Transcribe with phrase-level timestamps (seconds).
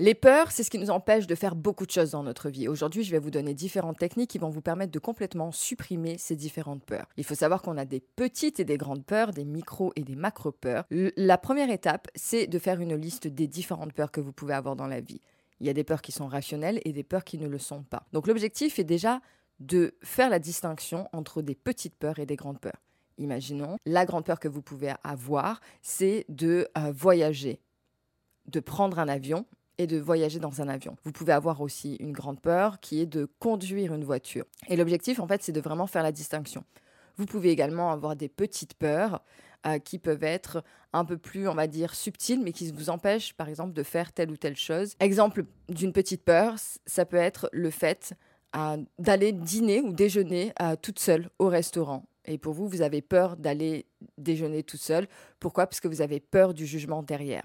[0.00, 2.68] Les peurs, c'est ce qui nous empêche de faire beaucoup de choses dans notre vie.
[2.68, 6.36] Aujourd'hui, je vais vous donner différentes techniques qui vont vous permettre de complètement supprimer ces
[6.36, 7.06] différentes peurs.
[7.18, 10.16] Il faut savoir qu'on a des petites et des grandes peurs, des micro et des
[10.16, 10.86] macro peurs.
[10.88, 14.74] La première étape, c'est de faire une liste des différentes peurs que vous pouvez avoir
[14.74, 15.20] dans la vie.
[15.60, 17.82] Il y a des peurs qui sont rationnelles et des peurs qui ne le sont
[17.82, 18.06] pas.
[18.14, 19.20] Donc l'objectif est déjà
[19.58, 22.80] de faire la distinction entre des petites peurs et des grandes peurs.
[23.18, 27.60] Imaginons, la grande peur que vous pouvez avoir, c'est de euh, voyager,
[28.46, 29.44] de prendre un avion
[29.80, 30.96] et de voyager dans un avion.
[31.04, 34.44] Vous pouvez avoir aussi une grande peur qui est de conduire une voiture.
[34.68, 36.64] Et l'objectif, en fait, c'est de vraiment faire la distinction.
[37.16, 39.22] Vous pouvez également avoir des petites peurs
[39.66, 40.62] euh, qui peuvent être
[40.92, 44.12] un peu plus, on va dire, subtiles, mais qui vous empêchent, par exemple, de faire
[44.12, 44.96] telle ou telle chose.
[45.00, 48.12] Exemple d'une petite peur, ça peut être le fait
[48.56, 53.02] euh, d'aller dîner ou déjeuner euh, toute seule au restaurant et pour vous, vous avez
[53.02, 53.86] peur d'aller
[54.18, 55.06] déjeuner tout seul.
[55.38, 55.66] Pourquoi?
[55.66, 57.44] Parce que vous avez peur du jugement derrière.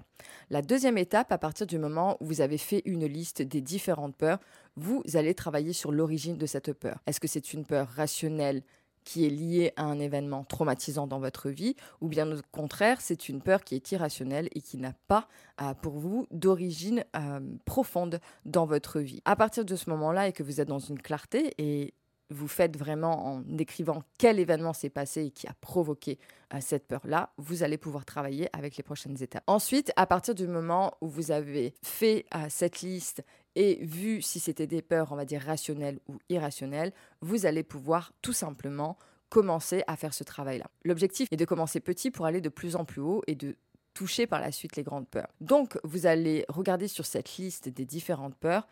[0.50, 4.16] La deuxième étape, à partir du moment où vous avez fait une liste des différentes
[4.16, 4.38] peurs,
[4.76, 6.98] vous allez travailler sur l'origine de cette peur.
[7.06, 8.62] Est-ce que c'est une peur rationnelle
[9.04, 13.28] qui est liée à un événement traumatisant dans votre vie, ou bien au contraire, c'est
[13.28, 15.28] une peur qui est irrationnelle et qui n'a pas
[15.62, 19.22] euh, pour vous d'origine euh, profonde dans votre vie?
[19.24, 21.94] À partir de ce moment-là et que vous êtes dans une clarté et
[22.30, 26.18] vous faites vraiment en décrivant quel événement s'est passé et qui a provoqué
[26.54, 29.44] euh, cette peur-là, vous allez pouvoir travailler avec les prochaines étapes.
[29.46, 33.24] Ensuite, à partir du moment où vous avez fait euh, cette liste
[33.54, 38.12] et vu si c'était des peurs, on va dire rationnelles ou irrationnelles, vous allez pouvoir
[38.22, 40.66] tout simplement commencer à faire ce travail-là.
[40.84, 43.56] L'objectif est de commencer petit pour aller de plus en plus haut et de
[43.94, 45.32] toucher par la suite les grandes peurs.
[45.40, 48.68] Donc, vous allez regarder sur cette liste des différentes peurs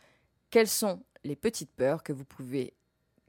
[0.50, 2.74] quelles sont les petites peurs que vous pouvez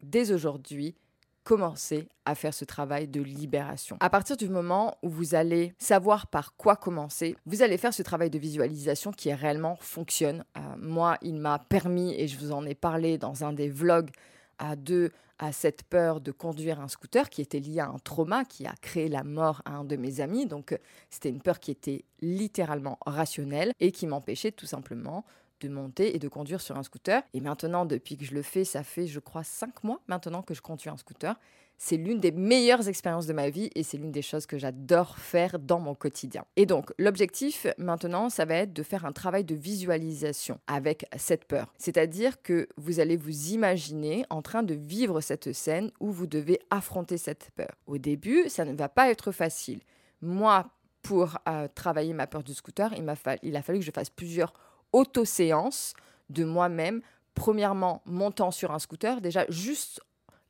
[0.09, 0.95] dès aujourd'hui,
[1.43, 3.97] commencer à faire ce travail de libération.
[3.99, 8.01] À partir du moment où vous allez savoir par quoi commencer, vous allez faire ce
[8.01, 10.43] travail de visualisation qui réellement fonctionne.
[10.57, 14.09] Euh, moi, il m'a permis, et je vous en ai parlé dans un des vlogs,
[14.57, 18.45] à deux, à cette peur de conduire un scooter qui était liée à un trauma
[18.45, 20.47] qui a créé la mort à un de mes amis.
[20.47, 20.77] Donc, euh,
[21.11, 25.25] c'était une peur qui était littéralement rationnelle et qui m'empêchait tout simplement
[25.61, 27.21] de monter et de conduire sur un scooter.
[27.33, 30.53] Et maintenant, depuis que je le fais, ça fait, je crois, cinq mois maintenant que
[30.53, 31.35] je conduis un scooter.
[31.77, 35.17] C'est l'une des meilleures expériences de ma vie et c'est l'une des choses que j'adore
[35.17, 36.45] faire dans mon quotidien.
[36.55, 41.45] Et donc, l'objectif maintenant, ça va être de faire un travail de visualisation avec cette
[41.45, 41.73] peur.
[41.77, 46.59] C'est-à-dire que vous allez vous imaginer en train de vivre cette scène où vous devez
[46.69, 47.75] affronter cette peur.
[47.87, 49.81] Au début, ça ne va pas être facile.
[50.21, 50.69] Moi,
[51.01, 54.09] pour euh, travailler ma peur du scooter, il, m'a il a fallu que je fasse
[54.09, 54.53] plusieurs
[54.93, 55.93] auto-séance
[56.29, 57.01] de moi-même.
[57.33, 59.21] Premièrement, montant sur un scooter.
[59.21, 60.01] Déjà, juste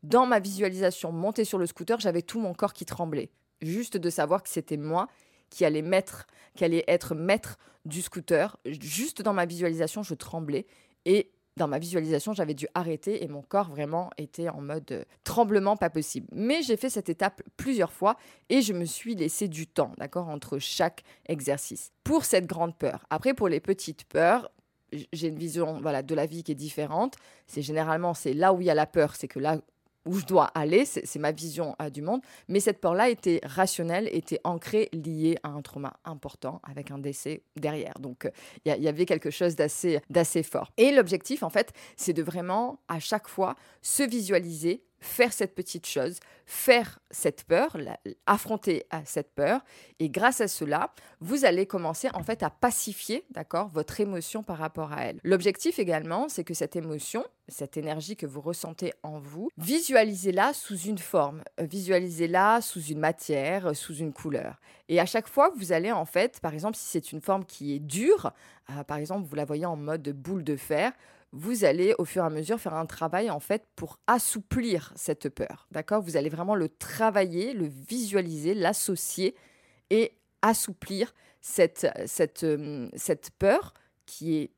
[0.04, 3.32] dans ma visualisation, monter sur le scooter, j'avais tout mon corps qui tremblait.
[3.62, 5.08] Juste de savoir que c'était moi
[5.50, 8.58] qui allait, mettre, qui allait être maître du scooter.
[8.66, 10.68] Juste dans ma visualisation, je tremblais.
[11.06, 15.04] Et dans ma visualisation, j'avais dû arrêter et mon corps vraiment était en mode euh,
[15.24, 16.28] tremblement pas possible.
[16.32, 18.18] Mais j'ai fait cette étape plusieurs fois
[18.50, 21.92] et je me suis laissé du temps, d'accord, entre chaque exercice.
[22.04, 23.06] Pour cette grande peur.
[23.10, 24.52] Après, pour les petites peurs,
[25.14, 27.16] j'ai une vision voilà de la vie qui est différente.
[27.48, 29.60] C'est généralement c'est là où il y a la peur, c'est que là
[30.06, 32.22] où je dois aller, c'est ma vision euh, du monde.
[32.48, 37.42] Mais cette peur-là était rationnelle, était ancrée, liée à un trauma important avec un décès
[37.56, 37.94] derrière.
[38.00, 38.30] Donc
[38.66, 40.72] il y, y, avait quelque chose d'assez fort.
[40.78, 45.86] Et l'objectif, en fait, c'est de vraiment à chaque fois se visualiser faire cette petite
[45.86, 47.78] chose, faire cette peur,
[48.26, 49.62] affronter euh, cette peur.
[50.00, 54.58] Et grâce à cela, vous allez commencer en fait à pacifier, d'accord, votre émotion par
[54.58, 55.20] rapport à elle.
[55.24, 60.78] L'objectif également, c'est que cette émotion, cette énergie que vous ressentez en vous, visualisez-la sous
[60.78, 64.60] une forme, euh, visualisez-la sous une matière, euh, sous une couleur.
[64.90, 67.76] Et à chaque fois, vous allez en fait, par exemple, si c'est une forme qui
[67.76, 68.32] est dure,
[68.88, 70.92] par exemple, vous la voyez en mode boule de fer,
[71.32, 75.30] vous allez au fur et à mesure faire un travail en fait pour assouplir cette
[75.30, 75.68] peur.
[75.72, 76.02] D'accord?
[76.02, 79.36] Vous allez vraiment le travailler, le visualiser, l'associer
[79.90, 83.74] et assouplir cette, cette, euh, cette peur
[84.06, 84.52] qui est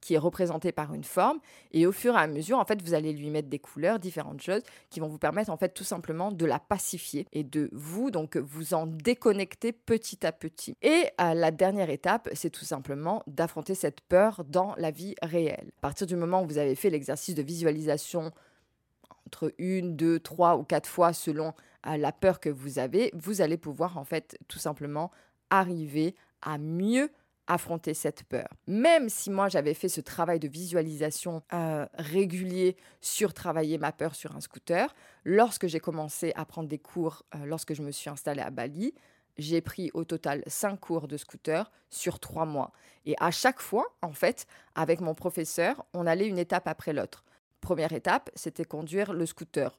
[0.00, 1.38] qui est représenté par une forme.
[1.72, 4.40] Et au fur et à mesure, en fait, vous allez lui mettre des couleurs, différentes
[4.40, 8.10] choses qui vont vous permettre, en fait, tout simplement de la pacifier et de vous,
[8.10, 10.76] donc, vous en déconnecter petit à petit.
[10.82, 15.70] Et à la dernière étape, c'est tout simplement d'affronter cette peur dans la vie réelle.
[15.78, 18.32] À partir du moment où vous avez fait l'exercice de visualisation
[19.26, 21.52] entre une, deux, trois ou quatre fois selon
[21.86, 25.10] euh, la peur que vous avez, vous allez pouvoir, en fait, tout simplement
[25.50, 27.10] arriver à mieux
[27.50, 28.48] affronter cette peur.
[28.68, 34.14] Même si moi j'avais fait ce travail de visualisation euh, régulier sur travailler ma peur
[34.14, 34.94] sur un scooter,
[35.24, 38.94] lorsque j'ai commencé à prendre des cours, euh, lorsque je me suis installée à Bali,
[39.36, 42.72] j'ai pris au total 5 cours de scooter sur 3 mois.
[43.04, 47.24] Et à chaque fois, en fait, avec mon professeur, on allait une étape après l'autre.
[47.60, 49.76] Première étape, c'était conduire le scooter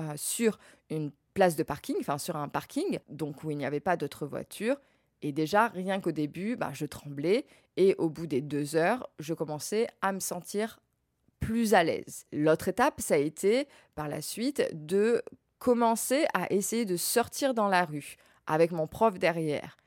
[0.00, 0.58] euh, sur
[0.90, 4.26] une place de parking, enfin sur un parking, donc où il n'y avait pas d'autres
[4.26, 4.76] voitures.
[5.24, 7.46] Et déjà, rien qu'au début, bah, je tremblais.
[7.78, 10.80] Et au bout des deux heures, je commençais à me sentir
[11.40, 12.26] plus à l'aise.
[12.30, 15.22] L'autre étape, ça a été par la suite de
[15.58, 18.16] commencer à essayer de sortir dans la rue
[18.46, 19.78] avec mon prof derrière.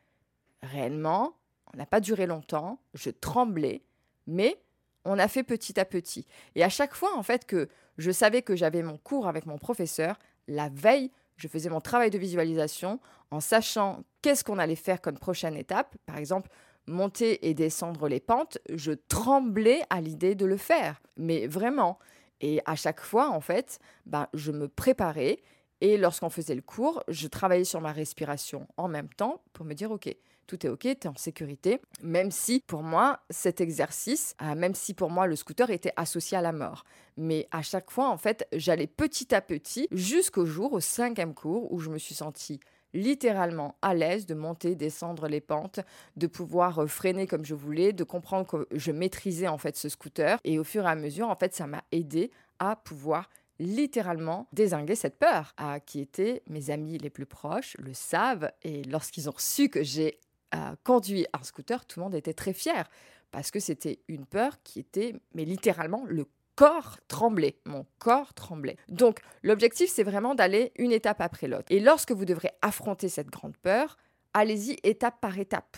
[0.64, 1.36] Réellement,
[1.72, 3.84] on n'a pas duré longtemps, je tremblais,
[4.26, 4.60] mais
[5.06, 6.26] on a fait petit à petit.
[6.56, 7.70] Et à chaque fois, en fait, que
[8.00, 10.18] je savais que j'avais mon cours avec mon professeur,
[10.48, 13.00] la veille, je faisais mon travail de visualisation
[13.30, 15.96] en sachant qu'est-ce qu'on allait faire comme prochaine étape?
[16.06, 16.50] Par exemple,
[16.86, 21.02] monter et descendre les pentes, je tremblais à l'idée de le faire.
[21.16, 21.98] Mais vraiment.
[22.42, 25.40] Et à chaque fois, en fait, ben, je me préparais
[25.80, 29.74] et lorsqu'on faisait le cours, je travaillais sur ma respiration en même temps pour me
[29.74, 30.14] dire, OK,
[30.46, 34.76] tout est OK, tu es en sécurité, même si pour moi, cet exercice, euh, même
[34.76, 36.84] si pour moi, le scooter était associé à la mort.
[37.16, 41.72] Mais à chaque fois, en fait, j'allais petit à petit jusqu'au jour, au cinquième cours,
[41.72, 42.60] où je me suis sentie
[42.94, 45.80] littéralement à l'aise de monter, descendre les pentes,
[46.16, 49.90] de pouvoir euh, freiner comme je voulais, de comprendre que je maîtrisais en fait ce
[49.90, 50.40] scooter.
[50.44, 53.30] Et au fur et à mesure, en fait, ça m'a aidé à pouvoir
[53.60, 58.84] littéralement désinguer cette peur, à qui étaient mes amis les plus proches, le savent, et
[58.84, 60.20] lorsqu'ils ont su que j'ai
[60.56, 62.88] euh, conduit un scooter, tout le monde était très fier,
[63.32, 66.26] parce que c'était une peur qui était, mais littéralement, le
[66.58, 68.76] corps tremblait, mon corps tremblait.
[68.90, 71.68] Donc l'objectif, c'est vraiment d'aller une étape après l'autre.
[71.70, 73.96] Et lorsque vous devrez affronter cette grande peur,
[74.34, 75.78] allez-y étape par étape.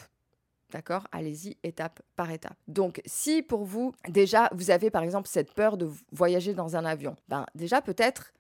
[0.72, 1.08] D'accord?
[1.12, 2.56] Allez-y étape par étape.
[2.68, 6.86] Donc, si pour vous, déjà, vous avez par exemple cette peur de voyager dans un
[6.86, 8.34] avion, ben déjà peut-être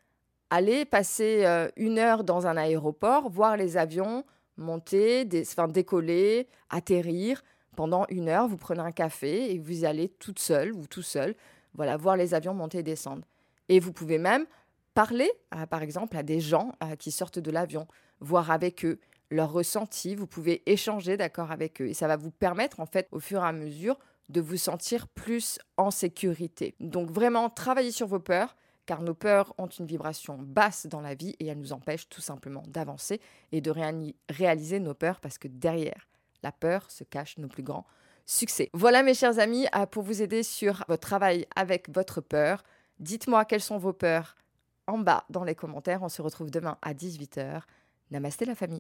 [0.51, 4.24] aller passer euh, une heure dans un aéroport, voir les avions
[4.57, 7.44] monter, enfin, décoller, atterrir.
[7.75, 11.35] Pendant une heure, vous prenez un café et vous allez toute seule ou tout seul,
[11.79, 13.25] voilà, voir les avions monter et descendre.
[13.69, 14.45] Et vous pouvez même
[14.93, 15.31] parler,
[15.69, 17.87] par exemple, à des gens euh, qui sortent de l'avion,
[18.19, 18.99] voir avec eux
[19.31, 23.07] leurs ressentis, vous pouvez échanger d'accord avec eux et ça va vous permettre en fait
[23.11, 23.97] au fur et à mesure
[24.27, 26.75] de vous sentir plus en sécurité.
[26.81, 31.15] Donc vraiment travaillez sur vos peurs car nos peurs ont une vibration basse dans la
[31.15, 33.21] vie et elles nous empêchent tout simplement d'avancer
[33.53, 33.73] et de
[34.29, 36.09] réaliser nos peurs parce que derrière
[36.43, 37.85] la peur se cache nos plus grands
[38.73, 42.63] Voilà mes chers amis pour vous aider sur votre travail avec votre peur.
[42.99, 44.35] Dites-moi quelles sont vos peurs
[44.85, 46.03] en bas dans les commentaires.
[46.03, 47.61] On se retrouve demain à 18h.
[48.11, 48.77] Namasté la famille.